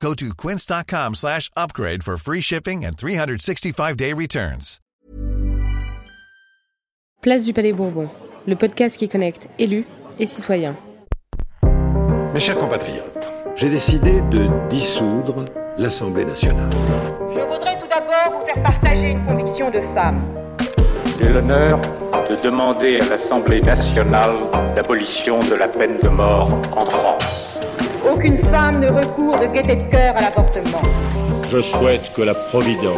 [0.00, 4.78] Go to quince.com slash upgrade for free shipping and 365-day returns.
[7.22, 8.08] Place du Palais Bourbon,
[8.46, 9.84] le podcast qui connecte élus
[10.18, 10.76] et citoyens.
[12.34, 15.46] Mes chers compatriotes, j'ai décidé de dissoudre
[15.78, 16.70] l'Assemblée nationale.
[17.32, 20.22] Je voudrais tout d'abord vous faire partager une conviction de femme.
[21.18, 21.80] J'ai l'honneur
[22.28, 24.36] de demander à l'Assemblée nationale
[24.76, 27.58] l'abolition de la peine de mort en France.
[28.12, 30.82] Aucune femme ne recourt de gaieté de cœur à l'avortement.
[31.48, 32.96] Je souhaite que la Providence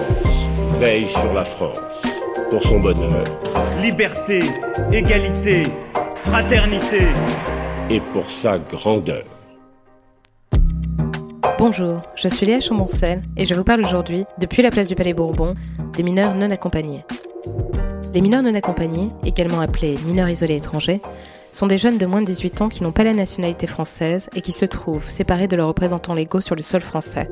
[0.79, 1.79] veille sur la France
[2.51, 3.25] pour son bonheur
[3.81, 4.41] liberté,
[4.93, 5.62] égalité,
[6.17, 7.06] fraternité.
[7.91, 9.25] et pour sa grandeur.
[11.59, 15.15] Bonjour, je suis Léa Chaumoncel et je vous parle aujourd'hui, depuis la place du Palais
[15.15, 15.55] Bourbon,
[15.97, 17.05] des mineurs non accompagnés.
[18.15, 21.00] Les mineurs non accompagnés, également appelés mineurs isolés étrangers,
[21.59, 24.42] sont des jeunes de moins de 18 ans qui n'ont pas la nationalité française et
[24.42, 27.28] qui se trouvent séparés de leurs représentants légaux sur le sol français.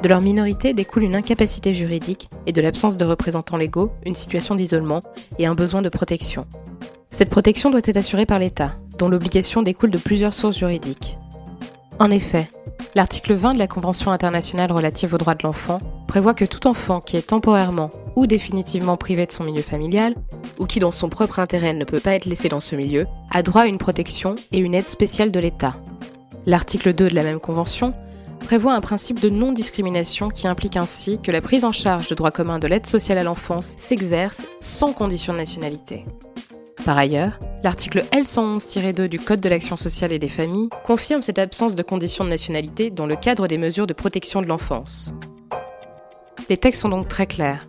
[0.00, 4.54] De leur minorité découle une incapacité juridique et de l'absence de représentants légaux, une situation
[4.54, 5.02] d'isolement
[5.40, 6.46] et un besoin de protection.
[7.10, 11.18] Cette protection doit être assurée par l'État, dont l'obligation découle de plusieurs sources juridiques.
[11.98, 12.48] En effet,
[12.94, 17.00] l'article 20 de la Convention internationale relative aux droits de l'enfant prévoit que tout enfant
[17.00, 20.14] qui est temporairement ou définitivement privé de son milieu familial,
[20.58, 23.42] ou qui dans son propre intérêt ne peut pas être laissé dans ce milieu, a
[23.42, 25.76] droit à une protection et une aide spéciale de l'État.
[26.46, 27.92] L'article 2 de la même Convention
[28.46, 32.30] prévoit un principe de non-discrimination qui implique ainsi que la prise en charge de droit
[32.30, 36.04] commun de l'aide sociale à l'enfance s'exerce sans condition de nationalité.
[36.84, 41.74] Par ailleurs, l'article L111-2 du Code de l'action sociale et des familles confirme cette absence
[41.74, 45.12] de condition de nationalité dans le cadre des mesures de protection de l'enfance.
[46.48, 47.66] Les textes sont donc très clairs.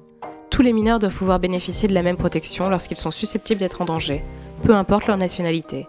[0.51, 3.85] Tous les mineurs doivent pouvoir bénéficier de la même protection lorsqu'ils sont susceptibles d'être en
[3.85, 4.23] danger,
[4.63, 5.87] peu importe leur nationalité.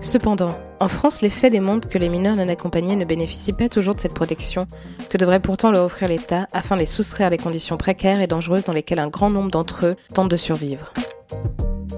[0.00, 3.94] Cependant, en France, les faits démontrent que les mineurs non accompagnés ne bénéficient pas toujours
[3.94, 4.66] de cette protection
[5.08, 8.64] que devrait pourtant leur offrir l'État afin de les soustraire des conditions précaires et dangereuses
[8.64, 10.92] dans lesquelles un grand nombre d'entre eux tentent de survivre.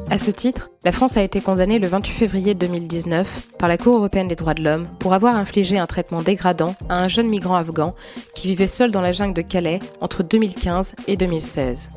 [0.09, 3.97] À ce titre, la France a été condamnée le 28 février 2019 par la Cour
[3.97, 7.56] européenne des droits de l'homme pour avoir infligé un traitement dégradant à un jeune migrant
[7.56, 7.93] afghan
[8.37, 11.91] qui vivait seul dans la jungle de Calais entre 2015 et 2016.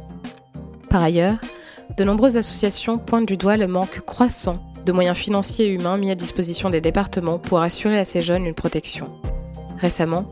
[0.90, 1.38] Par ailleurs,
[1.98, 6.10] de nombreuses associations pointent du doigt le manque croissant de moyens financiers et humains mis
[6.10, 9.08] à disposition des départements pour assurer à ces jeunes une protection.
[9.78, 10.26] Récemment,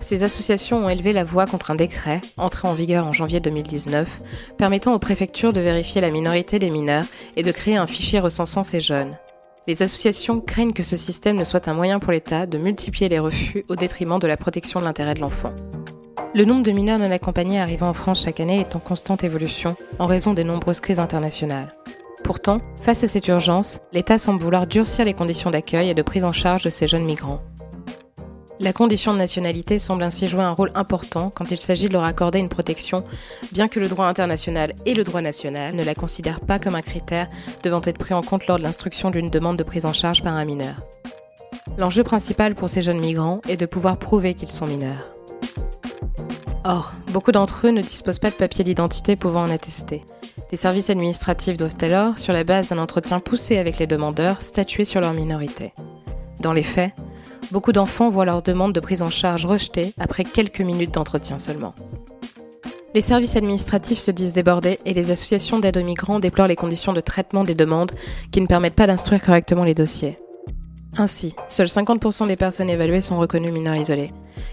[0.00, 4.20] ces associations ont élevé la voix contre un décret, entré en vigueur en janvier 2019,
[4.58, 7.06] permettant aux préfectures de vérifier la minorité des mineurs
[7.36, 9.16] et de créer un fichier recensant ces jeunes.
[9.68, 13.20] Les associations craignent que ce système ne soit un moyen pour l'État de multiplier les
[13.20, 15.52] refus au détriment de la protection de l'intérêt de l'enfant.
[16.34, 19.76] Le nombre de mineurs non accompagnés arrivant en France chaque année est en constante évolution
[19.98, 21.72] en raison des nombreuses crises internationales.
[22.24, 26.24] Pourtant, face à cette urgence, l'État semble vouloir durcir les conditions d'accueil et de prise
[26.24, 27.42] en charge de ces jeunes migrants.
[28.62, 32.04] La condition de nationalité semble ainsi jouer un rôle important quand il s'agit de leur
[32.04, 33.02] accorder une protection,
[33.50, 36.80] bien que le droit international et le droit national ne la considèrent pas comme un
[36.80, 37.28] critère
[37.64, 40.36] devant être pris en compte lors de l'instruction d'une demande de prise en charge par
[40.36, 40.76] un mineur.
[41.76, 45.10] L'enjeu principal pour ces jeunes migrants est de pouvoir prouver qu'ils sont mineurs.
[46.62, 50.04] Or, beaucoup d'entre eux ne disposent pas de papier d'identité pouvant en attester.
[50.52, 54.84] Les services administratifs doivent alors, sur la base d'un entretien poussé avec les demandeurs, statuer
[54.84, 55.72] sur leur minorité.
[56.38, 56.92] Dans les faits,
[57.50, 61.74] beaucoup d'enfants voient leur demande de prise en charge rejetée après quelques minutes d'entretien seulement.
[62.94, 66.92] Les services administratifs se disent débordés et les associations d'aide aux migrants déplorent les conditions
[66.92, 67.92] de traitement des demandes
[68.30, 70.18] qui ne permettent pas d'instruire correctement les dossiers.
[70.98, 74.10] Ainsi, seuls 50% des personnes évaluées sont reconnues mineurs isolés,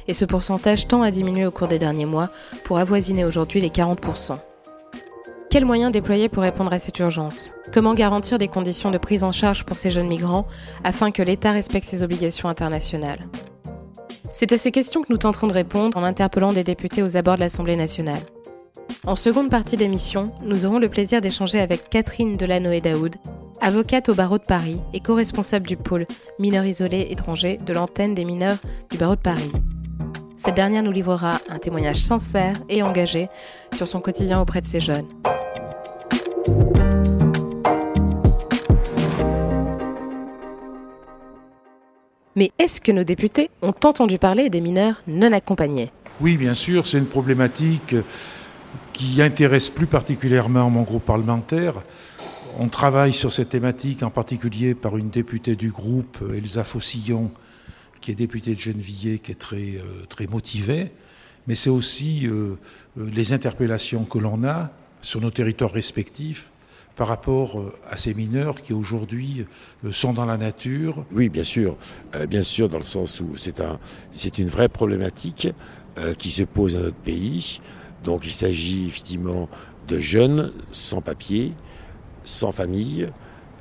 [0.08, 2.30] et ce pourcentage tend à diminuer au cours des derniers mois
[2.64, 4.38] pour avoisiner aujourd'hui les 40%.
[5.50, 7.54] Quels moyens déployer pour répondre à cette urgence?
[7.74, 10.46] Comment garantir des conditions de prise en charge pour ces jeunes migrants
[10.84, 13.28] afin que l'État respecte ses obligations internationales?
[14.32, 17.38] C'est à ces questions que nous tenterons de répondre en interpellant des députés aux abords
[17.38, 18.22] de l'Assemblée nationale.
[19.08, 23.16] En seconde partie d'émission, nous aurons le plaisir d'échanger avec Catherine Delanoë Daoud,
[23.60, 26.06] avocate au barreau de Paris et co-responsable du pôle
[26.38, 28.58] mineurs isolés étrangers de l'antenne des mineurs
[28.92, 29.52] du barreau de Paris.
[30.42, 33.28] Cette dernière nous livrera un témoignage sincère et engagé
[33.74, 35.06] sur son quotidien auprès de ces jeunes.
[42.38, 45.92] Mais est-ce que nos députés ont entendu parler des mineurs non accompagnés?
[46.22, 47.96] Oui, bien sûr, c'est une problématique
[48.94, 51.74] qui intéresse plus particulièrement mon groupe parlementaire.
[52.58, 57.30] On travaille sur cette thématique en particulier par une députée du groupe, Elsa Faucillon,
[58.02, 60.92] qui est députée de Gennevilliers, qui est très, euh, très motivée.
[61.48, 62.56] Mais c'est aussi euh,
[62.98, 66.52] euh, les interpellations que l'on a sur nos territoires respectifs
[66.96, 69.46] par rapport à ces mineurs qui aujourd'hui
[69.90, 71.06] sont dans la nature.
[71.14, 71.78] Oui, bien sûr,
[72.28, 73.80] bien sûr, dans le sens où c'est un,
[74.12, 75.48] c'est une vraie problématique
[76.18, 77.62] qui se pose dans notre pays.
[78.04, 79.48] Donc il s'agit effectivement
[79.88, 81.54] de jeunes sans papier,
[82.26, 83.08] sans famille,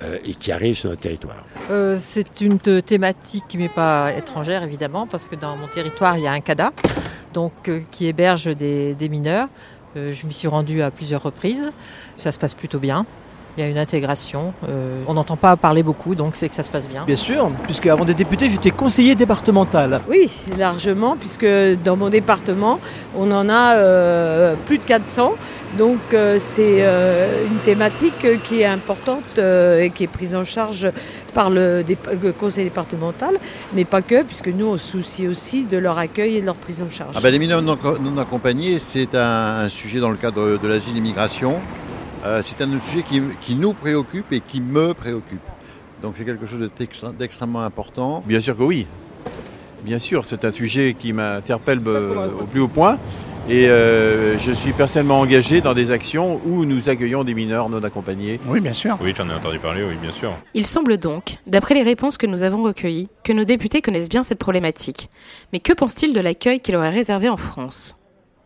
[0.03, 1.45] euh, et qui arrivent sur notre territoire.
[1.71, 6.23] Euh, c'est une thématique qui m'est pas étrangère évidemment parce que dans mon territoire il
[6.23, 6.73] y a un CADA
[7.35, 9.49] donc, euh, qui héberge des, des mineurs.
[9.97, 11.73] je m'y suis rendue à plusieurs reprises.
[12.17, 13.07] Ça se passe plutôt bien
[13.59, 14.55] il y a une intégration.
[14.69, 17.05] Euh, on n'entend pas parler beaucoup, donc c'est que ça se passe bien.
[17.05, 20.01] Bien sûr, puisque avant d'être député, j'étais conseiller départemental.
[20.09, 21.47] Oui, largement, puisque
[21.85, 22.79] dans mon département,
[23.17, 25.35] on en a euh, plus de 400.
[25.77, 30.89] Donc euh, c'est une thématique qui est importante et qui est prise en charge
[31.35, 31.85] par le,
[32.39, 33.35] conseil départemental,
[33.75, 36.55] mais pas que, puisque nous on se soucie aussi de leur accueil et de leur
[36.55, 37.15] prise en charge.
[37.17, 37.77] Ah ben, les mineurs non,
[38.19, 41.61] accompagnés, c'est un, un, sujet dans le cadre de l'asile immigration.
[42.25, 43.05] Euh, c'est un sujet
[43.41, 45.41] qui, nous préoccupe et qui me préoccupe.
[46.03, 46.71] Donc c'est quelque chose
[47.19, 48.23] d'extrêmement important.
[48.27, 48.87] Bien sûr que oui.
[49.85, 52.99] Bien sûr, c'est un sujet qui m'interpelle euh, au plus haut point.
[53.49, 57.83] Et euh, je suis personnellement engagé dans des actions où nous accueillons des mineurs non
[57.83, 58.41] accompagnés.
[58.47, 58.99] Oui, bien sûr.
[59.01, 60.33] Oui, j'en ai entendu parler, oui, bien sûr.
[60.53, 64.23] Il semble donc, d'après les réponses que nous avons recueillies, que nos députés connaissent bien
[64.23, 65.09] cette problématique.
[65.53, 67.98] Mais que pense-t-il de l'accueil qu'il aurait réservé en France?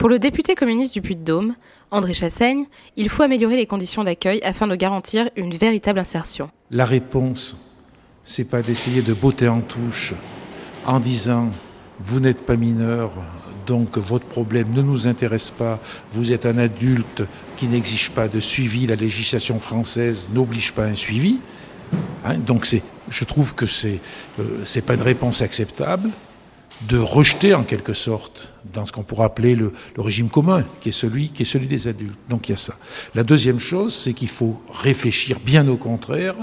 [0.02, 1.54] Pour le député communiste du Puy-de-Dôme,
[1.92, 2.64] André Chassaigne,
[2.96, 6.50] il faut améliorer les conditions d'accueil afin de garantir une véritable insertion.
[6.72, 7.56] La réponse,
[8.24, 10.14] c'est pas d'essayer de botter en touche
[10.86, 11.50] en disant
[12.00, 13.12] vous n'êtes pas mineur,
[13.64, 15.78] donc votre problème ne nous intéresse pas,
[16.12, 17.22] vous êtes un adulte
[17.56, 21.38] qui n'exige pas de suivi, la législation française n'oblige pas un suivi.
[22.24, 24.00] Hein, donc c'est, je trouve que c'est
[24.40, 26.10] euh, c'est pas une réponse acceptable
[26.88, 30.92] de rejeter en quelque sorte dans ce qu'on pourrait appeler le, régime commun, qui est
[30.92, 32.18] celui qui est celui des adultes.
[32.28, 32.74] Donc il y a ça.
[33.14, 36.34] La deuxième chose, c'est qu'il faut réfléchir bien au contraire.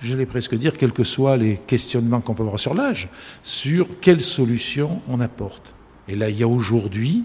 [0.00, 3.08] J'allais presque dire, quels que soient les questionnements qu'on peut avoir sur l'âge,
[3.42, 5.74] sur quelles solutions on apporte.
[6.08, 7.24] Et là, il y a aujourd'hui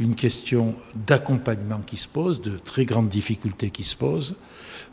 [0.00, 0.74] une question
[1.06, 4.36] d'accompagnement qui se pose, de très grandes difficultés qui se posent.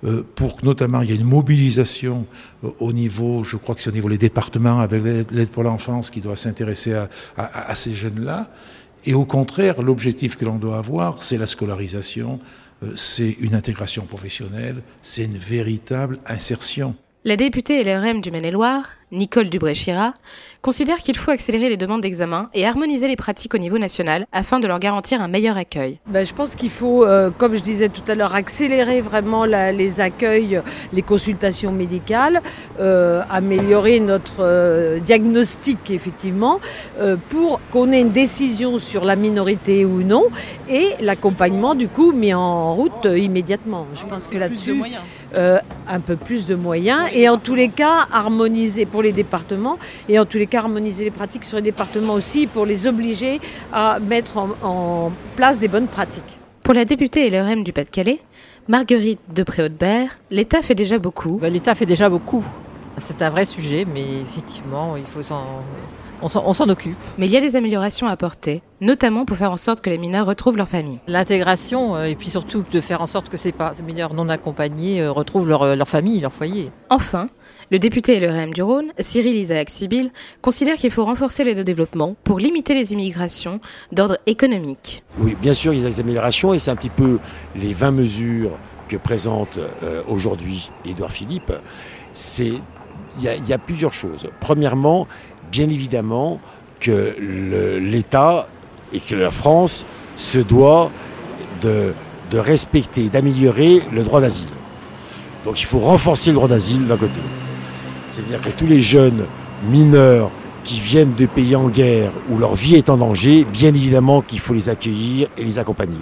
[0.05, 2.27] Euh, pour que notamment il y ait une mobilisation
[2.63, 6.11] euh, au niveau, je crois que c'est au niveau des départements avec l'aide pour l'enfance
[6.11, 8.51] qui doit s'intéresser à, à, à, ces jeunes-là.
[9.05, 12.39] Et au contraire, l'objectif que l'on doit avoir, c'est la scolarisation,
[12.83, 16.95] euh, c'est une intégration professionnelle, c'est une véritable insertion.
[17.23, 18.85] La députée LRM du Maine-et-Loire,
[19.15, 20.13] Nicole Dubré-Chira,
[20.62, 24.59] considère qu'il faut accélérer les demandes d'examen et harmoniser les pratiques au niveau national afin
[24.59, 26.00] de leur garantir un meilleur accueil.
[26.07, 30.00] Ben, je pense qu'il faut, euh, comme je disais tout à l'heure, accélérer vraiment les
[30.00, 32.41] accueils, les consultations médicales,
[32.79, 36.59] euh, améliorer notre euh, diagnostic effectivement,
[37.29, 40.23] pour qu'on ait une décision sur la minorité ou non
[40.69, 43.88] et l'accompagnement du coup mis en route immédiatement.
[43.94, 44.81] Je pense que là-dessus,
[45.35, 49.77] un peu plus de moyens et en tous les cas harmoniser pour les départements
[50.09, 53.39] et en tous les cas harmoniser les pratiques sur les départements aussi pour les obliger
[53.73, 56.39] à mettre en, place des bonnes pratiques.
[56.63, 58.19] Pour la députée LRM du Pas-de-Calais,
[58.67, 61.38] Marguerite de Préaudebert, l'État fait déjà beaucoup.
[61.38, 62.43] Ben, L'État fait déjà beaucoup.
[62.98, 65.43] C'est un vrai sujet, mais effectivement, il faut s'en
[66.22, 66.98] on s'en occupe.
[67.17, 69.98] Mais il y a des améliorations à apporter, notamment pour faire en sorte que les
[69.98, 71.00] mineurs retrouvent leur famille.
[71.07, 73.53] L'intégration, euh, et puis surtout de faire en sorte que ces,
[73.86, 76.72] mineurs non accompagnés euh, retrouvent leur, leur famille, leur foyer.
[76.89, 77.27] Enfin,
[77.72, 82.15] le député LRM du Rhône, Cyril Isaac Sibyl, considère qu'il faut renforcer l'aide au développement
[82.24, 83.60] pour limiter les immigrations
[83.91, 85.03] d'ordre économique.
[85.17, 87.19] Oui, bien sûr, il y a des améliorations et c'est un petit peu
[87.55, 88.51] les 20 mesures
[88.88, 91.51] que présente euh, aujourd'hui Édouard Philippe.
[92.13, 92.53] C'est
[93.22, 94.27] il y, a plusieurs choses.
[94.41, 95.07] Premièrement,
[95.51, 96.39] bien évidemment
[96.79, 97.15] que
[97.79, 98.47] l'État
[98.93, 99.85] et que la France
[100.15, 100.91] se doit
[101.61, 101.93] de,
[102.31, 104.47] de respecter, d'améliorer le droit d'asile.
[105.43, 107.19] Donc il faut renforcer le droit d'asile d'un côté.
[108.09, 109.25] C'est-à-dire que tous les jeunes
[109.69, 110.31] mineurs
[110.63, 114.39] qui viennent de pays en guerre où leur vie est en danger, bien évidemment qu'il
[114.39, 115.99] faut les accueillir et les accompagner.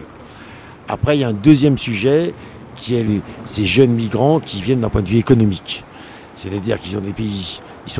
[0.87, 2.33] Après, il y a un deuxième sujet
[2.75, 3.05] qui est
[3.45, 5.83] ces jeunes migrants qui viennent d'un point de vue économique.
[6.35, 6.99] C'est-à-dire qu'ils sont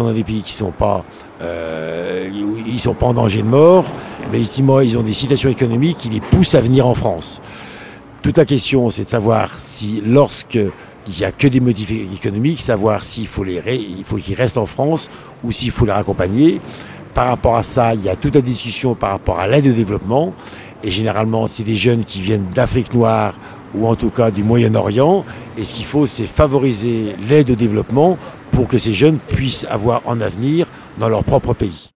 [0.04, 1.04] dans des pays qui sont pas,
[1.44, 2.30] euh,
[2.66, 3.86] ils sont pas en danger de mort,
[4.32, 7.42] mais effectivement, ils ont des situations économiques qui les poussent à venir en France.
[8.22, 10.58] Toute la question, c'est de savoir si lorsque
[11.08, 13.44] il n'y a que des motifs économiques, savoir s'il faut
[14.06, 15.10] faut qu'ils restent en France
[15.44, 16.62] ou s'il faut les raccompagner.
[17.14, 19.74] Par rapport à ça, il y a toute la discussion par rapport à l'aide au
[19.74, 20.34] développement.
[20.84, 23.36] Et généralement, c'est des jeunes qui viennent d'Afrique noire
[23.76, 25.26] ou en tout cas du Moyen-Orient.
[25.58, 28.18] Et ce qu'il faut, c'est favoriser l'aide au développement
[28.52, 31.90] pour que ces jeunes puissent avoir un avenir dans leur propre pays.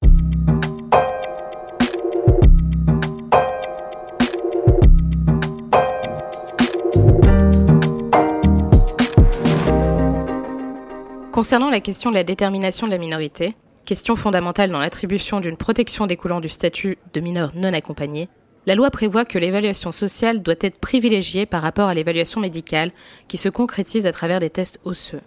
[11.32, 16.08] Concernant la question de la détermination de la minorité, question fondamentale dans l'attribution d'une protection
[16.08, 18.28] découlant du statut de mineur non accompagné,
[18.66, 22.92] la loi prévoit que l'évaluation sociale doit être privilégiée par rapport à l'évaluation médicale
[23.28, 25.22] qui se concrétise à travers des tests osseux.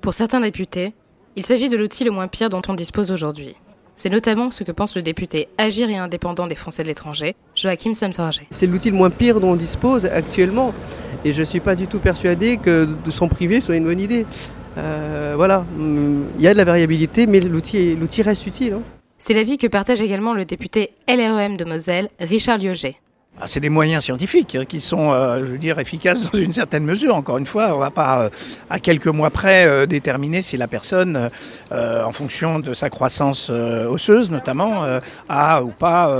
[0.00, 0.94] Pour certains députés,
[1.36, 3.54] il s'agit de l'outil le moins pire dont on dispose aujourd'hui.
[3.94, 7.92] C'est notamment ce que pense le député Agir et indépendant des Français de l'étranger, Joachim
[7.92, 8.46] Sonfarger.
[8.50, 10.72] C'est l'outil le moins pire dont on dispose actuellement.
[11.24, 14.00] Et je ne suis pas du tout persuadé que de s'en priver soit une bonne
[14.00, 14.24] idée.
[14.78, 18.72] Euh, voilà, il y a de la variabilité, mais l'outil reste utile.
[18.74, 18.82] Hein.
[19.18, 22.96] C'est l'avis que partage également le député LREM de Moselle, Richard Lioget.
[23.42, 26.52] Ah, c'est des moyens scientifiques hein, qui sont, euh, je veux dire, efficaces dans une
[26.52, 27.16] certaine mesure.
[27.16, 28.28] Encore une fois, on ne va pas, euh,
[28.68, 31.30] à quelques mois près, euh, déterminer si la personne,
[31.70, 34.84] en fonction de sa croissance osseuse notamment,
[35.28, 36.14] a ou pas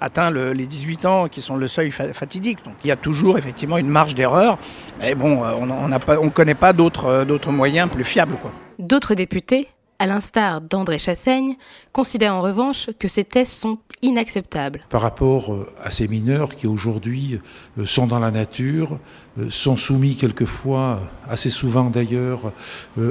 [0.00, 2.58] atteint les 18 ans qui sont le seuil fatidique.
[2.64, 4.58] Donc il y a toujours effectivement une marge d'erreur.
[5.00, 8.34] Mais bon, on ne connaît pas d'autres moyens plus fiables.
[8.78, 11.56] D'autres députés à l'instar d'André Chassaigne,
[11.92, 14.84] considère en revanche que ces tests sont inacceptables.
[14.88, 17.40] Par rapport euh, à ces mineurs qui aujourd'hui
[17.78, 18.98] euh, sont dans la nature,
[19.38, 22.52] euh, sont soumis quelquefois, assez souvent d'ailleurs,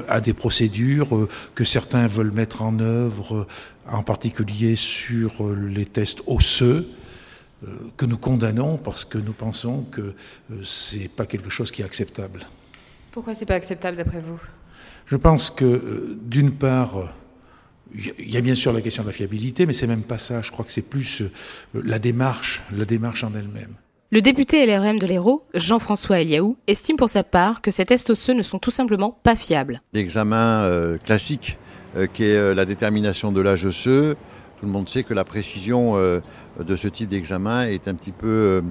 [0.08, 3.48] à des procédures que certains veulent mettre en œuvre,
[3.90, 6.90] en particulier sur les tests osseux
[7.96, 10.14] que nous condamnons parce que nous pensons que
[10.64, 12.48] c'est pas quelque chose qui est acceptable.
[13.12, 14.40] Pourquoi c'est pas acceptable d'après vous?
[15.06, 17.14] Je pense que, d'une part,
[17.96, 20.42] il y a bien sûr la question de la fiabilité, mais c'est même pas ça.
[20.42, 21.32] Je crois que c'est plus euh,
[21.74, 23.74] la démarche, la démarche en elle-même.
[24.12, 28.34] Le député LRM de l'Hérault, Jean-François Eliaou, estime pour sa part que ces tests osseux
[28.34, 29.82] ne sont tout simplement pas fiables.
[29.94, 31.58] L'examen euh, classique,
[32.14, 34.16] qui est la détermination de l'âge osseux,
[34.60, 38.62] tout le monde sait que la précision de ce type d'examen est un petit peu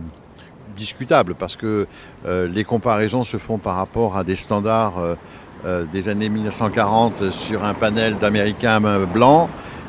[0.77, 1.89] discutable parce que
[2.25, 5.15] les comparaisons se font par rapport à des standards euh,
[5.93, 8.81] des années 1940 sur un panel d'Américains
[9.13, 9.49] blancs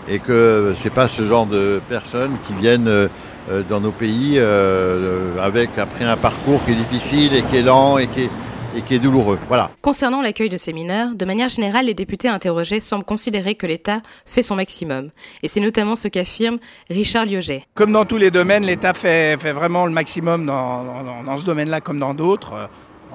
[0.10, 3.10] et que c'est pas ce genre de personnes qui viennent
[3.50, 7.62] euh, dans nos pays euh, avec après un parcours qui est difficile et qui est
[7.62, 8.30] lent et qui est,
[8.76, 9.40] et qui est douloureux.
[9.48, 9.72] Voilà.
[9.82, 14.02] Concernant l'accueil de ces mineurs, de manière générale, les députés interrogés semblent considérer que l'État
[14.26, 15.12] fait son maximum.
[15.44, 16.58] Et c'est notamment ce qu'affirme
[16.90, 17.64] Richard Lioget.
[17.74, 21.46] Comme dans tous les domaines, l'État fait, fait, vraiment le maximum dans, dans, dans ce
[21.46, 22.70] domaine-là comme dans d'autres.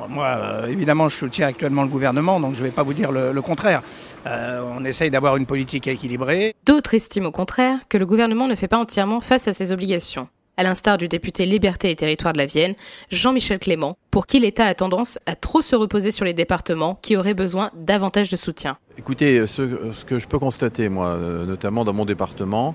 [0.09, 3.13] Moi, euh, évidemment, je soutiens actuellement le gouvernement, donc je ne vais pas vous dire
[3.13, 3.83] le, contraire.
[4.27, 6.55] Euh, on essaye d'avoir une politique équilibrée.
[6.65, 10.29] D'autres estiment au contraire que le gouvernement ne fait pas entièrement face à ses obligations.
[10.59, 12.75] À l'instar du député Liberté et Territoire de la Vienne,
[13.11, 17.17] Jean-Michel Clément, pour qui l'État a tendance à trop se reposer sur les départements qui
[17.17, 18.77] auraient besoin davantage de soutien.
[18.99, 19.63] Écoutez, ce,
[20.05, 22.75] que je peux constater, moi, euh, notamment dans mon département,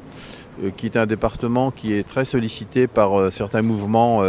[0.76, 4.24] qui est un département qui est très sollicité par certains mouvements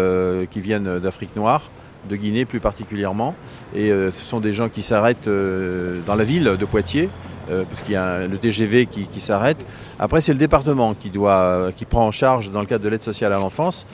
[0.51, 1.71] qui viennent d'Afrique noire,
[2.09, 3.35] de Guinée plus particulièrement.
[3.75, 7.09] Et euh, ce sont des gens qui s'arrêtent euh, dans la ville de Poitiers,
[7.51, 9.59] euh, parce qu'il y a le TGV qui, s'arrête.
[9.99, 13.03] Après, c'est le département qui, doit, qui prend en charge dans le cadre de l'aide
[13.03, 13.87] sociale à l'enfance.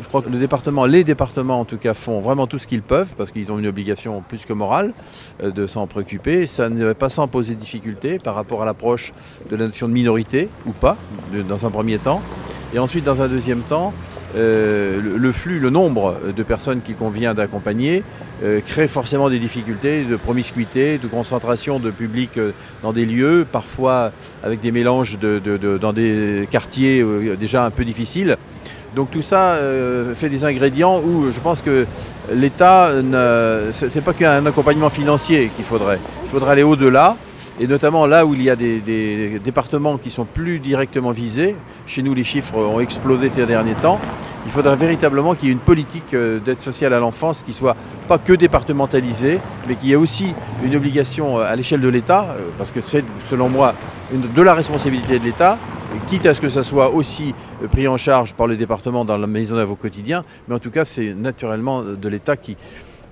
[0.00, 2.82] Je crois que le département, les départements en tout cas, font vraiment tout ce qu'ils
[2.82, 4.92] peuvent, parce qu'ils ont une obligation plus que morale
[5.42, 6.46] de s'en préoccuper.
[6.46, 9.12] Ça ne va pas sans poser de difficultés par rapport à l'approche
[9.50, 10.98] de la notion de minorité, ou pas,
[11.48, 12.20] dans un premier temps.
[12.74, 13.94] Et ensuite, dans un deuxième temps,
[14.36, 18.02] euh, le, flux, le nombre de personnes qu'il convient d'accompagner
[18.44, 23.46] euh, crée forcément des difficultés de promiscuité, de concentration de public euh, dans des lieux,
[23.50, 25.40] parfois avec des mélanges de,
[25.78, 27.04] dans des quartiers
[27.40, 28.36] déjà un peu difficiles.
[28.94, 29.58] Donc tout ça
[30.14, 31.86] fait des ingrédients où je pense que
[32.32, 32.90] l'État,
[33.70, 35.98] c'est pas qu'un accompagnement financier qu'il faudrait.
[36.24, 37.16] Il faudrait aller au-delà
[37.60, 41.56] et notamment là où il y a des, départements qui sont plus directement visés.
[41.86, 43.98] Chez nous, les chiffres ont explosé ces derniers temps.
[44.46, 47.76] Il faudra véritablement qu'il y ait une politique euh, d'aide sociale à l'enfance qui soit
[48.06, 50.32] pas que départementalisée, mais qui ait aussi
[50.64, 53.74] une obligation euh, à l'échelle de l'État, euh, parce que c'est, selon moi,
[54.12, 55.58] de la responsabilité de l'État,
[56.06, 57.34] quitte à ce que ça soit aussi
[57.70, 60.70] pris en charge par le département dans la maison d'œuvre au quotidien, mais en tout
[60.70, 62.56] cas, c'est naturellement de l'État qui,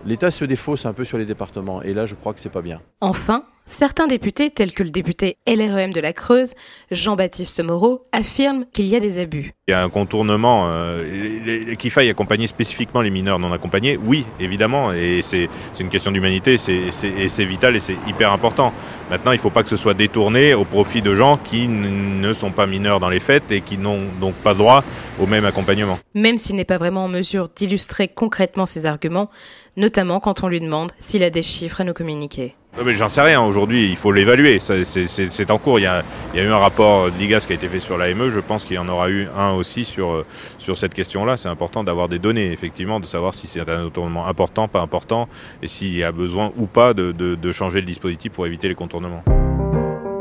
[0.06, 2.62] L'État se défausse un peu sur les départements et là je crois que c'est pas
[2.62, 2.80] bien.
[3.00, 6.54] Enfin, Certains députés, tels que le député LREM de la Creuse,
[6.92, 9.54] Jean-Baptiste Moreau, affirment qu'il y a des abus.
[9.66, 14.24] Il y a un contournement, euh, qu'il faille accompagner spécifiquement les mineurs non accompagnés, oui,
[14.38, 15.48] évidemment, et c'est
[15.80, 18.72] une question d'humanité, et c'est vital et c'est hyper important.
[19.10, 22.32] Maintenant, il ne faut pas que ce soit détourné au profit de gens qui ne
[22.34, 24.84] sont pas mineurs dans les faits et qui n'ont donc pas droit
[25.18, 25.98] au même accompagnement.
[26.14, 29.28] Même s'il n'est pas vraiment en mesure d'illustrer concrètement ses arguments,
[29.76, 32.54] notamment quand on lui demande s'il a des chiffres à nous communiquer.
[32.84, 35.78] Mais j'en sais rien aujourd'hui, il faut l'évaluer, c'est en cours.
[35.78, 36.02] Il y, a,
[36.34, 38.88] eu un rapport d'IGAS qui a été fait sur l'AME, je pense qu'il y en
[38.88, 40.24] aura eu un aussi sur,
[40.58, 41.36] sur cette question-là.
[41.36, 45.28] C'est important d'avoir des données, effectivement, de savoir si c'est un retournement important, pas important,
[45.62, 48.68] et s'il y a besoin ou pas de, de, de changer le dispositif pour éviter
[48.68, 49.22] les contournements.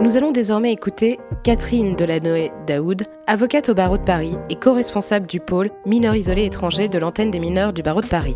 [0.05, 5.39] Nous allons désormais écouter Catherine Delanoë Daoud, avocate au barreau de Paris et co-responsable du
[5.39, 8.35] pôle mineurs isolés étrangers de l'antenne des mineurs du barreau de Paris.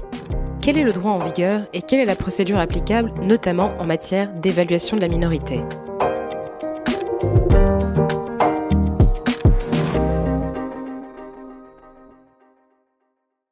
[0.62, 4.32] Quel est le droit en vigueur et quelle est la procédure applicable, notamment en matière
[4.34, 5.62] d'évaluation de la minorité?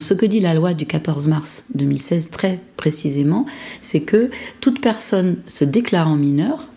[0.02, 3.46] Ce que dit la loi du 14 mars 2016 très précisément,
[3.82, 4.30] c'est que
[4.62, 6.68] toute personne se déclarant mineure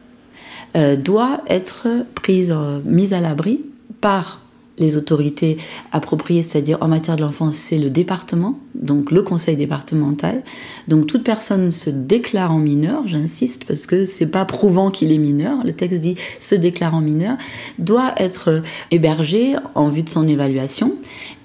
[0.77, 3.65] euh, doit être euh, mise à l'abri
[4.01, 4.40] par
[4.81, 5.59] les autorités
[5.93, 10.43] appropriées, c'est-à-dire en matière de l'enfance, c'est le département, donc le conseil départemental.
[10.89, 15.65] Donc toute personne se déclarant mineur, j'insiste parce que c'est pas prouvant qu'il est mineur,
[15.65, 17.37] le texte dit se déclarant mineur,
[17.79, 20.97] doit être hébergé en vue de son évaluation.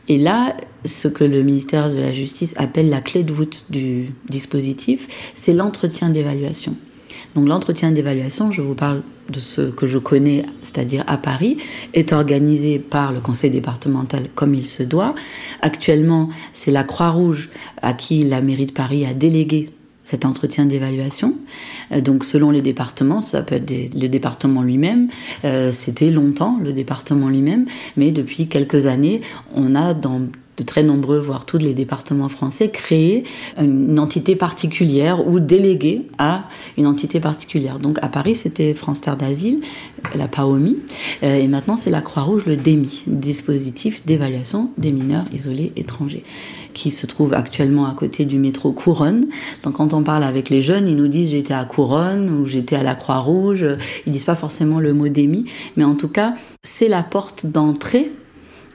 [0.08, 4.10] Et là, ce que le ministère de la Justice appelle la clé de voûte du
[4.30, 6.76] dispositif, c'est l'entretien d'évaluation.
[7.36, 11.58] Donc l'entretien d'évaluation, je vous parle de ce que je connais, c'est-à-dire à Paris,
[11.94, 15.16] est organisé par le conseil départemental comme il se doit.
[15.62, 17.50] Actuellement, c'est la Croix-Rouge
[17.82, 19.72] à qui la mairie de Paris a délégué
[20.06, 21.36] cet entretien d'évaluation.
[21.92, 25.10] Euh, donc selon les départements, ça peut être le département lui-même,
[25.44, 27.66] euh, c'était longtemps le département lui-même,
[27.98, 29.22] mais depuis quelques années,
[29.54, 30.22] on a dans
[30.58, 33.24] de très nombreux, voire tous les départements français, créer
[33.58, 36.46] une entité particulière ou déléguer à
[36.78, 37.80] une entité particulière.
[37.80, 39.62] Donc à Paris, c'était France Terre d'Asile,
[40.16, 40.78] la PAOMI,
[41.24, 46.24] euh, et maintenant c'est la Croix-Rouge, le DEMI, dispositif d'évaluation des mineurs isolés étrangers
[46.74, 49.28] qui se trouve actuellement à côté du métro Couronne.
[49.64, 52.76] Donc quand on parle avec les jeunes, ils nous disent j'étais à Couronne ou j'étais
[52.76, 53.66] à la Croix-Rouge.
[54.06, 55.46] Ils disent pas forcément le mot DEMI,
[55.78, 58.12] mais en tout cas, c'est la porte d'entrée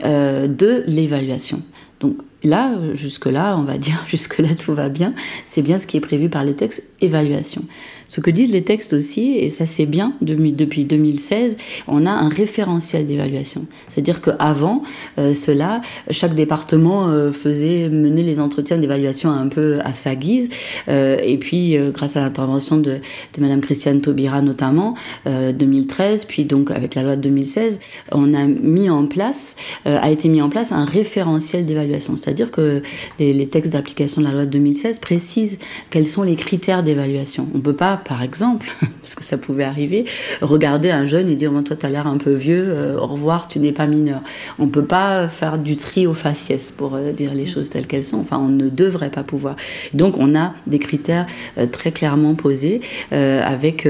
[0.03, 1.63] euh, de l'évaluation.
[2.01, 6.01] Donc là, jusque-là, on va dire, jusque-là tout va bien, c'est bien ce qui est
[6.01, 7.63] prévu par les textes évaluation.
[8.11, 12.29] Ce que disent les textes aussi, et ça c'est bien, depuis 2016, on a un
[12.29, 13.67] référentiel d'évaluation.
[13.87, 14.83] C'est-à-dire qu'avant
[15.19, 20.49] euh, cela, chaque département euh, faisait mener les entretiens d'évaluation un peu à sa guise.
[20.89, 22.97] Euh, et puis, grâce à l'intervention de,
[23.35, 24.95] de Madame Christiane Taubira notamment,
[25.27, 27.79] 2013, puis donc avec la loi de 2016,
[28.11, 32.17] on a mis en place, a été mis en place un référentiel d'évaluation.
[32.17, 32.83] C'est-à-dire que
[33.21, 35.59] les, les textes d'application de la loi de 2016 précisent
[35.91, 37.47] quels sont les critères d'évaluation.
[37.55, 38.67] On peut pas par exemple,
[39.03, 40.05] parce que ça pouvait arriver,
[40.41, 43.49] regarder un jeune et dire toi tu as l'air un peu vieux, euh, au revoir,
[43.49, 44.23] tu n'es pas mineur.
[44.59, 48.05] On peut pas faire du tri au faciès pour euh, dire les choses telles qu'elles
[48.05, 48.19] sont.
[48.19, 49.57] Enfin, on ne devrait pas pouvoir.
[49.95, 51.27] Donc on a des critères
[51.59, 53.87] euh, très clairement posés avec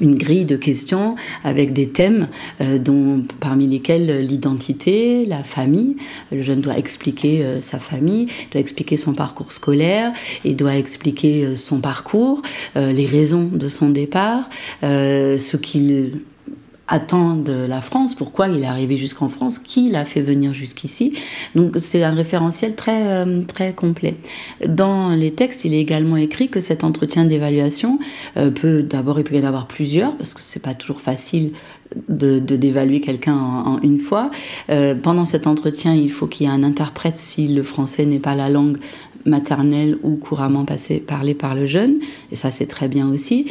[0.00, 2.28] une grille de questions avec des thèmes
[2.60, 5.96] euh, dont parmi lesquels l'identité, la famille.
[6.30, 10.12] Le jeune doit expliquer euh, sa famille, doit expliquer son parcours scolaire,
[10.44, 12.42] et doit expliquer euh, son parcours,
[12.74, 14.48] les raisons de son départ,
[14.82, 16.20] ce qu'il
[16.90, 21.14] attend de la France, pourquoi il est arrivé jusqu'en France, qui l'a fait venir jusqu'ici.
[21.54, 24.16] Donc c'est un référentiel très, euh, très complet.
[24.66, 28.00] Dans les textes, il est également écrit que cet entretien d'évaluation
[28.36, 31.52] euh, peut, d'abord, il peut y en avoir plusieurs, parce que c'est pas toujours facile
[32.08, 34.30] de d'évaluer quelqu'un en, une fois.
[34.68, 38.18] Euh, pendant cet entretien, il faut qu'il y ait un interprète si le français n'est
[38.18, 38.78] pas la langue
[39.24, 41.98] maternelle ou couramment passé, parlée par le jeune,
[42.32, 43.46] et ça c'est très bien aussi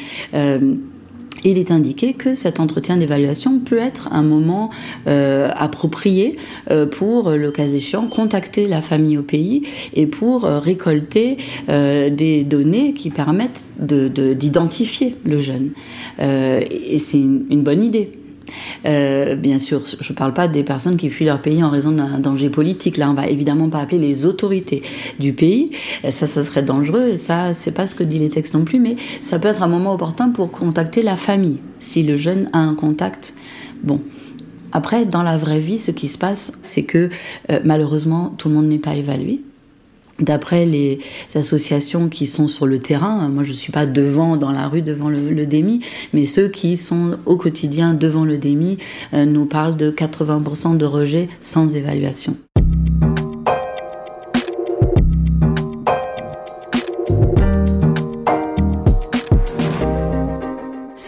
[1.43, 4.69] il est indiqué que cet entretien d'évaluation peut être un moment
[5.07, 6.37] euh, approprié
[6.71, 12.43] euh, pour, le cas échéant, contacter la famille au pays et pour euh, récolter des
[12.43, 15.71] données qui permettent d'identifier de, le jeune.
[16.19, 18.18] et c'est une bonne idée.
[18.85, 21.91] Euh, bien sûr, je ne parle pas des personnes qui fuient leur pays en raison
[21.91, 22.97] d'un danger politique.
[22.97, 24.83] Là, on va évidemment pas appeler les autorités
[25.19, 25.71] du pays.
[26.05, 27.09] Euh, ça, ça serait dangereux.
[27.09, 28.79] Et ça, c'est pas ce que dit les textes non plus.
[28.79, 32.59] Mais ça peut être un moment opportun pour contacter la famille, si le jeune a
[32.59, 33.33] un contact.
[33.83, 34.01] Bon.
[34.71, 37.09] Après, dans la vraie vie, ce qui se passe, c'est que
[37.49, 39.41] euh, malheureusement, tout le monde n'est pas évalué.
[40.21, 40.99] D'après les
[41.35, 44.81] associations qui sont sur le terrain, moi je ne suis pas devant dans la rue
[44.81, 45.81] devant le, le, DEMI,
[46.13, 48.77] mais ceux qui sont au quotidien devant le DEMI
[49.13, 52.35] euh, nous parlent de 80% de rejets sans évaluation.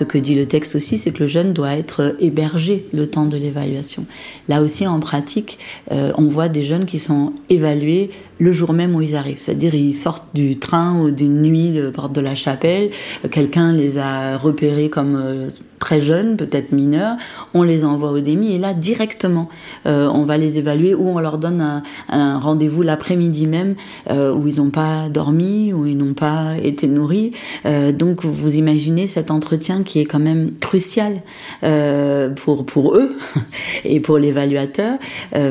[0.01, 3.27] Ce que dit le texte aussi, c'est que le jeune doit être hébergé le temps
[3.27, 4.07] de l'évaluation.
[4.47, 5.59] Là aussi, en pratique,
[5.91, 8.09] euh, on voit des jeunes qui sont évalués
[8.41, 9.37] le jour même où ils arrivent.
[9.37, 12.89] C'est-à-dire, ils sortent du train ou d'une nuit de porte de la chapelle,
[13.29, 17.17] quelqu'un les a repérés comme euh, très jeunes, peut-être mineurs,
[17.53, 19.49] on les envoie au DEMI et là directement
[19.87, 23.75] euh, on va les évaluer ou on leur donne un, rendez-vous l'après-midi même
[24.09, 27.33] euh, où ils n'ont pas dormi, où ils n'ont pas été nourris.
[27.93, 31.21] Donc vous imaginez cet entretien qui est quand même crucial
[32.35, 33.15] pour, pour eux
[33.85, 34.99] et pour l'évaluateur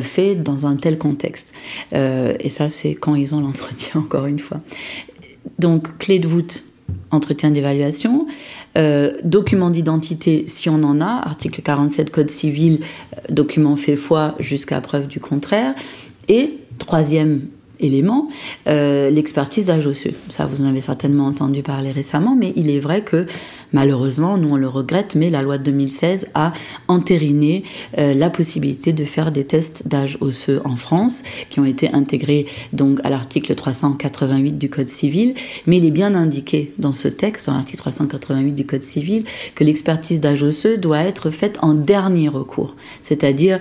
[0.00, 1.55] fait dans un tel contexte.
[1.92, 4.60] Et ça c'est quand ils ont l'entretien encore une fois.
[5.58, 6.64] Donc clé de voûte
[7.10, 8.26] entretien d'évaluation,
[8.76, 14.34] euh, document d'identité si on en a, article 47 Code civil, euh, document fait foi
[14.38, 15.74] jusqu'à preuve du contraire,
[16.28, 17.42] et troisième
[17.80, 18.28] élément,
[18.68, 20.14] euh, l'expertise d'âge osseux.
[20.28, 23.26] Ça, vous en avez certainement entendu parler récemment, mais il est vrai que
[23.72, 26.52] malheureusement, nous on le regrette, mais la loi de 2016 a
[26.88, 27.64] entériné
[27.98, 32.46] euh, la possibilité de faire des tests d'âge osseux en France, qui ont été intégrés
[32.72, 35.34] donc à l'article 388 du Code civil,
[35.66, 39.64] mais il est bien indiqué dans ce texte, dans l'article 388 du Code civil, que
[39.64, 43.60] l'expertise d'âge osseux doit être faite en dernier recours, c'est-à-dire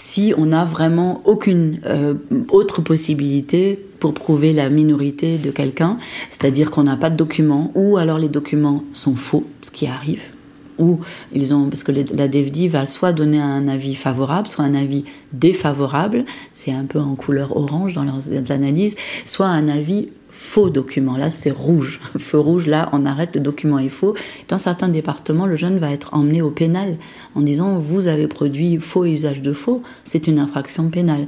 [0.00, 2.14] si on n'a vraiment aucune euh,
[2.48, 5.98] autre possibilité pour prouver la minorité de quelqu'un,
[6.30, 10.22] c'est-à-dire qu'on n'a pas de documents, ou alors les documents sont faux, ce qui arrive,
[10.78, 11.00] ou
[11.34, 15.04] ils ont, parce que la DEFDI va soit donner un avis favorable, soit un avis
[15.34, 20.08] défavorable, c'est un peu en couleur orange dans leurs analyses, soit un avis
[20.40, 21.18] faux document.
[21.18, 22.00] Là, c'est rouge.
[22.18, 24.14] Feu rouge, là, on arrête, le document est faux.
[24.48, 26.96] Dans certains départements, le jeune va être emmené au pénal
[27.34, 31.26] en disant Vous avez produit faux et usage de faux, c'est une infraction pénale.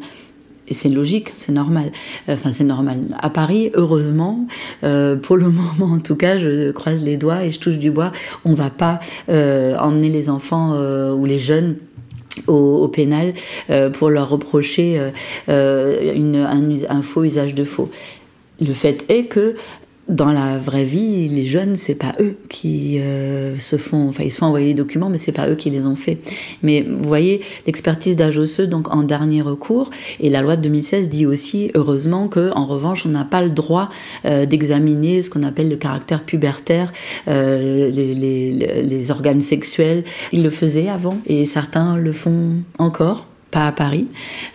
[0.67, 1.93] Et c'est logique, c'est normal.
[2.27, 3.01] Enfin, c'est normal.
[3.21, 4.47] À Paris, heureusement,
[4.83, 7.91] euh, pour le moment en tout cas, je croise les doigts et je touche du
[7.91, 8.13] bois,
[8.47, 8.99] on va pas
[9.29, 11.77] euh, emmener les enfants euh, ou les jeunes
[12.47, 13.35] au, pénal
[13.93, 14.99] pour leur reprocher
[15.49, 17.91] un faux usage de faux.
[18.61, 19.57] Le fait est que
[20.09, 24.33] dans la vraie vie, les jeunes, c'est pas eux qui euh, se font, enfin ils
[24.33, 26.19] se font envoyer les documents, mais c'est pas eux qui les ont fait.
[26.63, 31.09] Mais vous voyez, l'expertise d'âge osseux, donc en dernier recours, et la loi de 2016
[31.09, 33.91] dit aussi, heureusement, que en revanche, on n'a pas le droit
[34.25, 36.93] euh, d'examiner ce qu'on appelle le caractère pubertaire,
[37.29, 40.05] euh, les, les organes sexuels.
[40.33, 44.09] Ils le faisaient avant, et certains le font encore pas à Paris,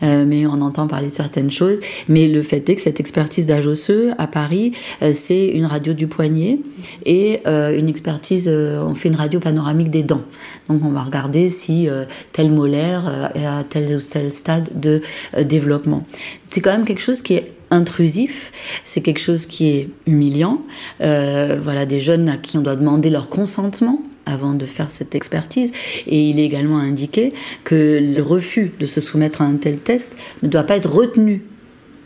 [0.03, 1.79] euh, mais on entend parler de certaines choses.
[2.09, 5.93] Mais le fait est que cette expertise d'âge osseux à Paris, euh, c'est une radio
[5.93, 6.59] du poignet
[7.05, 10.23] et euh, une expertise, on fait une radio panoramique des dents.
[10.67, 11.87] Donc on va regarder si
[12.33, 15.01] tel molaire est à tel ou tel stade de
[15.43, 16.05] développement.
[16.47, 18.51] C'est quand même quelque chose qui est intrusif,
[18.83, 20.61] c'est quelque chose qui est humiliant.
[20.99, 25.71] voilà, des jeunes à qui on doit demander leur consentement avant de faire cette expertise.
[26.05, 30.17] Et il est également indiqué que le refus de se soumettre à un tel test
[30.43, 31.43] ne doit pas être retenu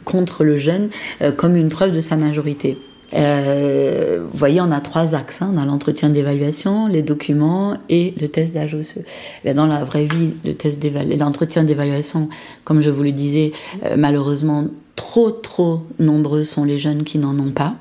[0.05, 0.89] contre le jeune
[1.21, 2.77] euh, comme une preuve de sa majorité.
[3.13, 5.41] Euh, vous voyez, on a trois axes.
[5.41, 5.53] Hein.
[5.65, 9.03] L'entretien d'évaluation, les documents et le test d'âge osseux.
[9.45, 10.85] Dans la vraie vie, le test
[11.19, 12.29] l'entretien d'évaluation,
[12.63, 13.51] comme je vous le disais,
[13.85, 17.75] euh, malheureusement, trop, trop nombreux sont les jeunes qui n'en ont pas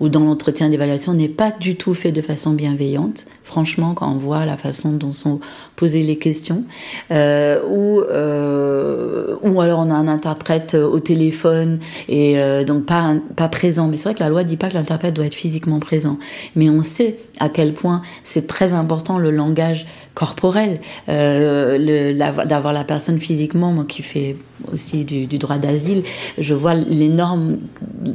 [0.00, 3.26] ou dans l'entretien d'évaluation n'est pas du tout fait de façon bienveillante.
[3.46, 5.38] Franchement, quand on voit la façon dont sont
[5.76, 6.64] posées les questions,
[7.12, 11.78] euh, ou euh, ou alors on a un interprète au téléphone
[12.08, 13.86] et euh, donc pas pas présent.
[13.86, 16.18] Mais c'est vrai que la loi dit pas que l'interprète doit être physiquement présent,
[16.56, 22.14] mais on sait à quel point c'est très important le langage corporel, euh,
[22.46, 24.36] d'avoir la personne physiquement, moi qui fais
[24.72, 26.02] aussi du droit d'asile,
[26.38, 27.58] je vois l'énorme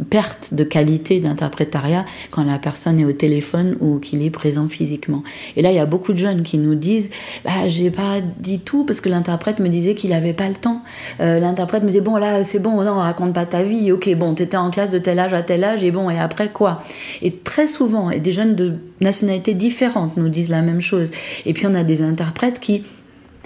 [0.09, 5.20] perte de qualité d'interprétariat quand la personne est au téléphone ou qu'il est présent physiquement.
[5.55, 7.09] Et là, il y a beaucoup de jeunes qui nous disent,
[7.43, 10.81] bah, j'ai pas dit tout parce que l'interprète me disait qu'il avait pas le temps.
[11.19, 13.91] Euh, l'interprète me disait, bon, là, c'est bon, non, raconte pas ta vie.
[13.91, 16.49] Ok, bon, t'étais en classe de tel âge à tel âge et bon, et après
[16.49, 16.83] quoi?
[17.21, 21.11] Et très souvent, et des jeunes de nationalités différentes nous disent la même chose.
[21.45, 22.83] Et puis on a des interprètes qui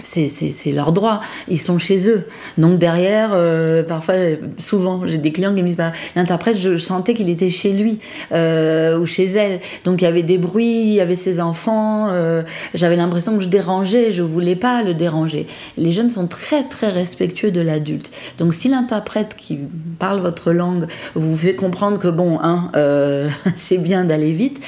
[0.06, 1.20] c'est leur droit.
[1.48, 2.24] Ils sont chez eux.
[2.58, 4.14] Donc derrière, euh, parfois,
[4.58, 7.98] souvent, j'ai des clients qui me disent bah, l'interprète, je sentais qu'il était chez lui
[8.32, 9.60] euh, ou chez elle.
[9.84, 12.08] Donc il y avait des bruits, il y avait ses enfants.
[12.10, 12.42] Euh,
[12.74, 14.12] J'avais l'impression que je dérangeais.
[14.12, 15.46] Je voulais pas le déranger.
[15.76, 18.12] Les jeunes sont très très respectueux de l'adulte.
[18.38, 19.58] Donc si l'interprète qui
[19.98, 22.70] parle votre langue vous fait comprendre que bon, hein,
[23.56, 24.60] c'est bien d'aller vite.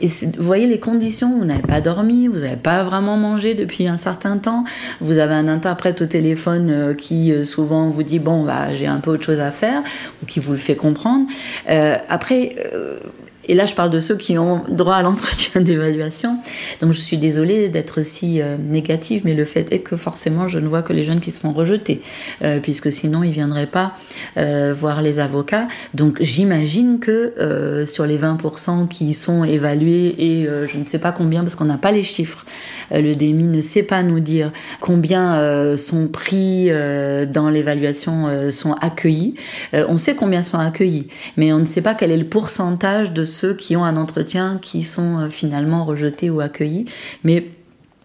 [0.00, 1.38] Et vous voyez les conditions.
[1.38, 4.64] Vous n'avez pas dormi, vous n'avez pas vraiment mangé depuis un certain temps.
[5.00, 8.86] Vous avez un interprète au téléphone euh, qui euh, souvent vous dit bon bah j'ai
[8.86, 9.82] un peu autre chose à faire
[10.22, 11.26] ou qui vous le fait comprendre.
[11.68, 12.56] Euh, après
[13.46, 16.38] et là, je parle de ceux qui ont droit à l'entretien d'évaluation.
[16.80, 20.58] Donc, je suis désolée d'être si euh, négative, mais le fait est que forcément, je
[20.58, 22.02] ne vois que les jeunes qui se font rejeter,
[22.42, 23.94] euh, puisque sinon, ils viendraient pas
[24.36, 25.68] euh, voir les avocats.
[25.94, 31.12] Donc, j'imagine que euh, sur les 20% qui sont évalués, et je ne sais pas
[31.12, 32.44] combien, parce qu'on n'a pas les chiffres,
[32.90, 39.34] le DMI ne sait pas nous dire combien sont pris dans l'évaluation, sont accueillis.
[39.72, 43.24] on sait combien sont accueillis, mais on ne sait pas quel est le pourcentage de
[43.24, 46.86] ceux qui ont un entretien qui sont euh, finalement rejetés ou accueillis.
[47.24, 47.50] Mais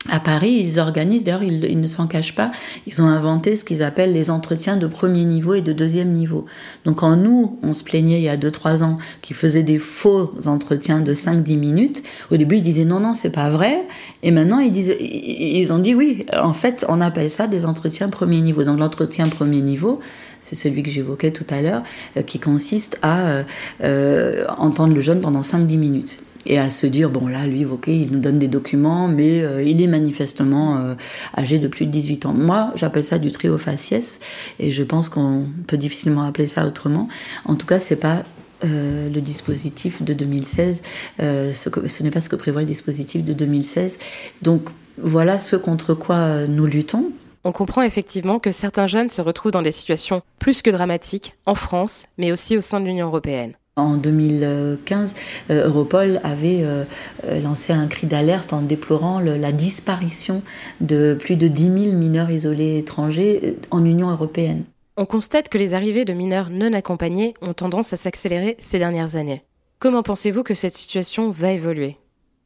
[0.09, 2.51] à Paris, ils organisent, d'ailleurs, ils, ne s'en cachent pas,
[2.87, 6.47] ils ont inventé ce qu'ils appellent les entretiens de premier niveau et de deuxième niveau.
[6.85, 10.33] Donc, quand nous, on se plaignait il y a 2-3 ans qu'ils faisaient des faux
[10.47, 13.83] entretiens de 5-10 minutes, au début, ils disaient non, non, c'est pas vrai.
[14.23, 18.09] Et maintenant, ils, disent, ils ont dit oui, en fait, on appelle ça des entretiens
[18.09, 18.63] premier niveau.
[18.63, 19.99] Donc, l'entretien premier niveau,
[20.41, 21.83] c'est celui que j'évoquais tout à l'heure,
[22.17, 23.43] euh, qui consiste à euh,
[23.83, 26.19] euh, entendre le jeune pendant 5-10 minutes.
[26.47, 29.79] Et à se dire bon là lui ok il nous donne des documents mais il
[29.79, 30.95] est manifestement
[31.37, 32.33] âgé de plus de 18 ans.
[32.33, 34.19] Moi j'appelle ça du trio faciès
[34.57, 37.09] et je pense qu'on peut difficilement appeler ça autrement.
[37.45, 38.23] En tout cas c'est pas
[38.63, 40.81] le dispositif de 2016
[41.19, 43.99] ce, n'est pas ce que prévoit le dispositif de 2016
[44.41, 47.11] donc voilà ce contre quoi nous luttons
[47.43, 51.55] on comprend effectivement que certains jeunes se retrouvent dans des situations plus que dramatiques en
[51.55, 53.53] France, mais aussi au sein de l'Union européenne.
[53.77, 55.15] En 2015,
[55.49, 56.83] euh, Europol avait euh,
[57.25, 60.43] euh, lancé un cri d'alerte en déplorant la disparition
[60.81, 64.65] de plus de 10 000 mineurs isolés étrangers en Union européenne.
[64.97, 69.15] On constate que les arrivées de mineurs non accompagnés ont tendance à s'accélérer ces dernières
[69.15, 69.41] années.
[69.79, 71.97] Comment pensez-vous que cette situation va évoluer?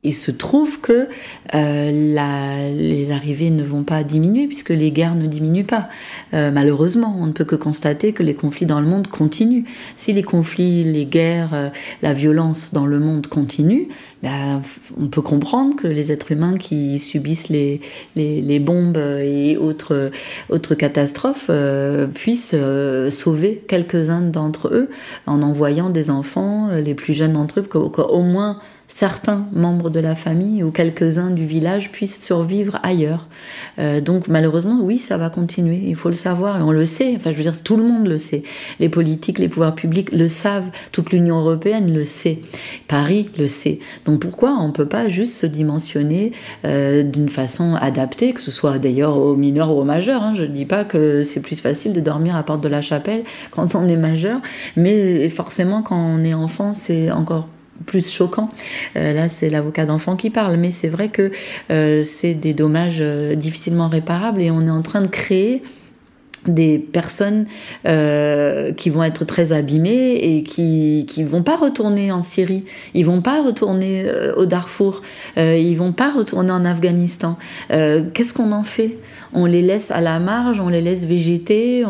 [0.06, 1.10] Il se trouve que
[1.54, 5.90] euh, les arrivées ne vont pas diminuer puisque les guerres ne diminuent pas.
[6.34, 9.64] Euh, malheureusement, on ne peut que constater que les conflits dans le monde continuent.
[9.98, 11.70] Si les conflits, les guerres, euh,
[12.04, 13.88] la violence dans le monde continuent,
[14.22, 14.62] ben,
[15.00, 17.80] on peut comprendre que les êtres humains qui subissent les,
[18.60, 20.12] bombes et autres,
[20.78, 21.50] catastrophes
[22.14, 22.56] puissent
[23.10, 24.90] sauver quelques-uns d'entre eux
[25.26, 30.16] en envoyant des enfants, les plus jeunes d'entre eux, qu'au moins certains membres de la
[30.16, 33.28] famille ou quelques-uns du village puissent survivre ailleurs.
[33.80, 35.82] Euh, donc malheureusement, oui, ça va continuer.
[35.86, 37.14] Il faut le savoir et on le sait.
[37.16, 38.44] Enfin, je veux dire, tout le monde le sait.
[38.80, 40.70] Les politiques, les pouvoirs publics le savent.
[40.92, 42.40] Toute l'Union européenne le sait.
[42.88, 43.80] Paris le sait.
[44.06, 46.32] Donc pourquoi on peut pas juste se dimensionner
[46.64, 50.24] euh, d'une façon adaptée, que ce soit d'ailleurs aux mineurs ou aux majeurs.
[50.24, 50.34] Hein.
[50.36, 53.24] Je ne dis pas que c'est plus facile de dormir à porte de la chapelle
[53.52, 54.42] quand on est majeur,
[54.76, 57.48] mais forcément quand on est enfant, c'est encore
[57.86, 58.50] plus choquant.
[58.96, 61.32] Euh, là, c'est l'avocat d'enfant qui parle, mais c'est vrai que
[61.72, 65.64] euh, c'est des dommages euh, difficilement réparables et on est en train de créer
[66.48, 67.48] des personnes
[67.84, 73.24] qui vont être très abîmées et qui qui vont pas retourner en Syrie, ils vont
[73.24, 74.08] pas retourner
[74.38, 75.02] au Darfour,
[75.40, 77.40] euh, ils vont pas retourner en Afghanistan.
[77.70, 79.00] Qu'est-ce qu'on en fait?
[79.34, 81.84] On les laisse à la marge, on les laisse végéter,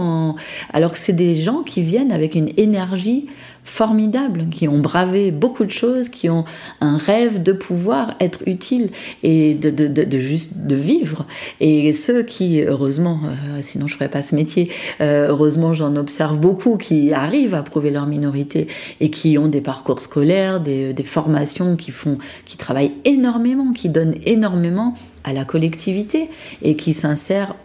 [0.72, 3.26] alors que c'est des gens qui viennent avec une énergie
[3.66, 6.46] formidables, qui ont bravé beaucoup de choses, qui ont
[6.80, 8.92] un rêve de pouvoir être utile
[9.24, 11.26] et de, juste de vivre.
[11.60, 16.40] Et ceux qui, heureusement, euh, sinon je ferais pas ce métier, euh, heureusement j'en observe
[16.40, 18.68] beaucoup qui arrivent à prouver leur minorité
[19.02, 23.90] et qui ont des parcours scolaires, des, des formations qui font, qui travaillent énormément, qui
[23.90, 26.30] donnent énormément à la collectivité
[26.62, 27.56] et qui s'insèrent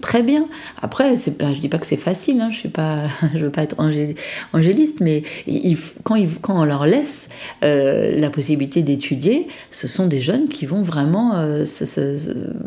[0.00, 0.46] très bien.
[0.80, 3.50] Après, c'est pas, je dis pas que c'est facile, hein, je suis pas, je veux
[3.50, 4.16] pas être angé,
[4.52, 5.22] angéliste, mais
[6.04, 7.28] quand, on leur laisse
[7.64, 11.64] euh, la possibilité d'étudier, ce sont des jeunes qui vont vraiment euh,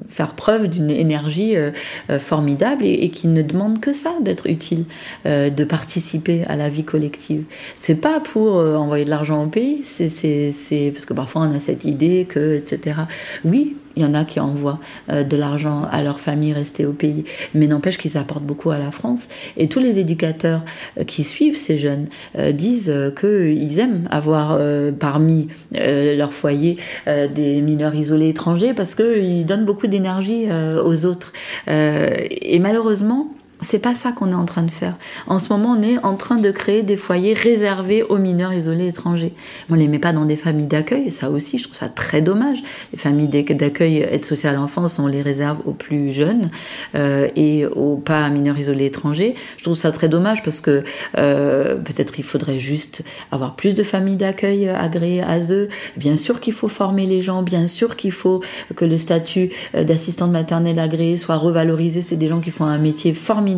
[0.10, 1.72] faire preuve d'une énergie euh,
[2.20, 4.86] formidable et, qui ne demandent que ça, d'être utile,
[5.26, 7.44] de participer à la vie collective.
[7.76, 11.84] C'est pas pour envoyer de l'argent au pays, c'est parce que parfois on a cette
[11.84, 13.02] idée que, etc.
[13.44, 16.94] Oui, Il y en a qui envoient euh, de l'argent à leur famille restée au
[16.94, 19.28] pays, mais n'empêche qu'ils apportent beaucoup à la France.
[19.58, 20.62] Et tous les éducateurs
[21.00, 24.60] euh, qui suivent ces jeunes euh, disent qu'ils aiment avoir
[25.00, 26.78] parmi leur foyer
[27.08, 30.48] des mineurs isolés étrangers parce qu'ils donnent beaucoup d'énergie
[30.84, 31.34] aux autres.
[31.68, 34.96] et malheureusement, c'est pas ça qu'on est en train de faire.
[35.28, 38.88] En ce moment, on est en train de créer des foyers réservés aux mineurs isolés
[38.88, 39.34] étrangers.
[39.70, 42.24] On les met pas dans des familles d'accueil, et ça aussi, je trouve ça très
[42.24, 42.64] dommage.
[42.92, 46.50] Les familles d'accueil aide sociale à l'enfance, on les réserve aux plus jeunes
[46.96, 49.36] euh, et aux pas mineurs isolés étrangers.
[49.58, 50.84] Je trouve ça très dommage parce que
[51.18, 55.70] euh, peut-être il faudrait juste avoir plus de familles d'accueil agréées à eux.
[55.98, 58.42] Bien sûr qu'il faut former les gens, bien sûr qu'il faut
[58.76, 62.02] que le statut euh, d'assistante maternelle agréée soit revalorisé.
[62.02, 63.51] C'est des gens qui font un métier formidable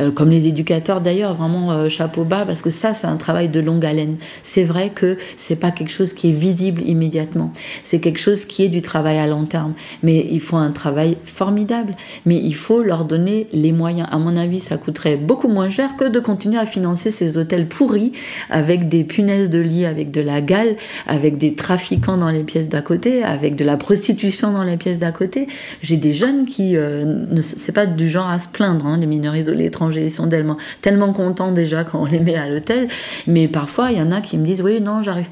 [0.00, 3.48] euh, comme les éducateurs d'ailleurs, vraiment euh, chapeau bas, parce que ça, c'est un travail
[3.48, 4.16] de longue haleine.
[4.42, 7.52] C'est vrai que c'est pas quelque chose qui est visible immédiatement.
[7.82, 9.74] C'est quelque chose qui est du travail à long terme.
[10.02, 11.96] Mais il faut un travail formidable.
[12.26, 14.08] Mais il faut leur donner les moyens.
[14.10, 17.68] À mon avis, ça coûterait beaucoup moins cher que de continuer à financer ces hôtels
[17.68, 18.12] pourris
[18.50, 22.68] avec des punaises de lit, avec de la gale, avec des trafiquants dans les pièces
[22.68, 25.46] d'à côté, avec de la prostitution dans les pièces d'à côté.
[25.82, 29.06] J'ai des jeunes qui, euh, ne c'est pas du genre à se plaindre, hein, les
[29.14, 32.88] mineurs isolés étrangers, ils sont tellement, tellement contents déjà quand on les met à l'hôtel.
[33.26, 35.28] Mais parfois, il y en a qui me disent, oui, non, j'arrive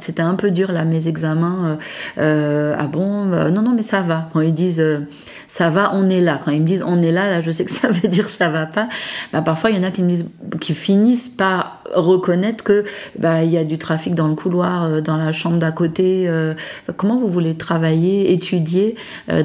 [0.00, 1.78] c'était un peu dur là mes examens.
[2.18, 4.28] Euh, euh ah bon euh, Non non mais ça va.
[4.32, 4.84] Quand ils disent
[5.48, 6.40] ça va, on est là.
[6.44, 8.48] Quand ils me disent on est là, là je sais que ça veut dire ça
[8.48, 8.88] va pas.
[9.32, 10.26] Bah, parfois il y en a qui me disent,
[10.60, 12.84] qui finissent par reconnaître que
[13.18, 16.30] bah il y a du trafic dans le couloir, dans la chambre d'à côté.
[16.96, 18.96] comment vous voulez travailler, étudier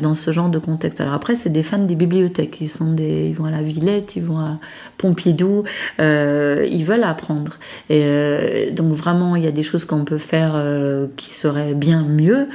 [0.02, 1.00] dans ce genre de contexte?
[1.00, 2.58] Alors après c'est des fans des bibliothèques.
[2.60, 4.60] Ils sont des, ils vont à la Villette, ils vont à
[4.98, 5.63] Pompidou,
[6.00, 7.54] ils veulent apprendre.
[7.89, 12.03] Et donc vraiment il y a des choses qu'on peut faire euh, qui serait bien
[12.03, 12.47] mieux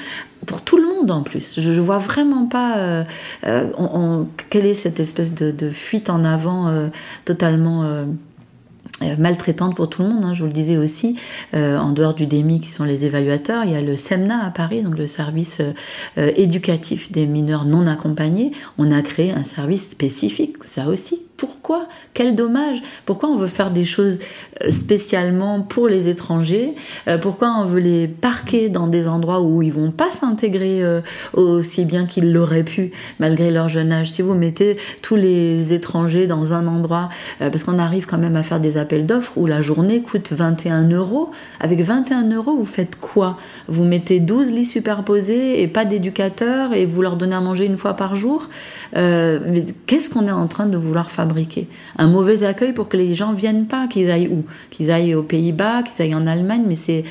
[0.47, 1.61] pour tout le monde en plus.
[1.61, 3.05] Je ne vois vraiment pas euh,
[3.45, 6.73] euh, quelle est cette espèce de, fuite en avant
[7.25, 8.07] totalement
[9.19, 10.25] maltraitante pour tout le monde.
[10.25, 10.35] Hein.
[10.35, 11.17] Je vous le disais aussi,
[11.53, 14.83] en dehors du DEMI qui sont les évaluateurs, il y a le SEMNA à Paris,
[14.83, 15.61] donc le service
[16.17, 18.53] éducatif des mineurs non accompagnés.
[18.79, 23.71] On a créé un service spécifique, ça aussi, pourquoi Quel dommage Pourquoi on veut faire
[23.71, 24.19] des choses
[24.65, 26.75] euh, spécialement pour les étrangers
[27.07, 31.01] euh, Pourquoi on veut les parquer dans des endroits où ils vont pas s'intégrer euh,
[31.35, 34.11] aussi bien qu'ils l'auraient pu malgré leur jeune âge.
[34.11, 38.43] Si vous mettez tous les étrangers dans un endroit, parce qu'on arrive quand même à
[38.43, 42.99] faire des appels d'offres où la journée coûte 21 euros, avec 21 euros, vous faites
[42.99, 43.39] quoi?
[43.69, 47.79] Vous mettez 12 lits superposés et pas d'éducateurs et vous leur donnez à manger une
[47.79, 48.49] fois par jour?
[48.95, 51.28] Mais qu'est-ce qu'on est en train de vouloir faire
[51.97, 54.45] un mauvais accueil pour que les gens viennent pas, qu'ils aillent où?
[54.71, 57.05] Qu'ils aillent aux Pays-Bas, qu'ils aillent en Allemagne, mais c'est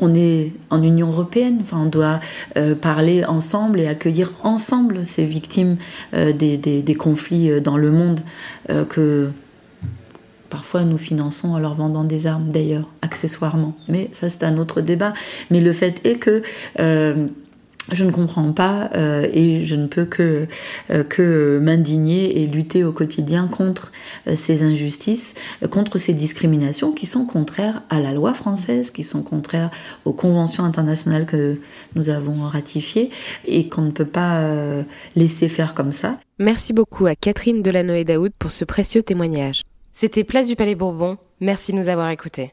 [0.00, 2.20] on est en Union européenne, enfin, on doit
[2.56, 5.76] euh, parler ensemble et accueillir ensemble ces victimes
[6.14, 8.20] euh, des, conflits euh, dans le monde
[8.88, 9.30] que
[10.50, 13.74] parfois nous finançons en leur vendant des armes d'ailleurs, accessoirement.
[13.88, 15.12] Mais ça c'est un autre débat.
[15.50, 16.42] Mais le fait est que
[17.92, 20.46] je ne comprends pas euh, et je ne peux que,
[20.90, 23.92] euh, que m'indigner et lutter au quotidien contre
[24.26, 25.34] euh, ces injustices,
[25.70, 29.70] contre ces discriminations qui sont contraires à la loi française, qui sont contraires
[30.04, 31.60] aux conventions internationales que
[31.94, 33.10] nous avons ratifiées
[33.46, 34.42] et qu'on ne peut pas
[35.16, 36.18] laisser faire comme ça.
[36.38, 39.62] Merci beaucoup à Catherine Delanoë Daoud pour ce précieux témoignage.
[39.92, 41.16] C'était Place du Palais Bourbon.
[41.40, 42.52] Merci de nous avoir écoutés.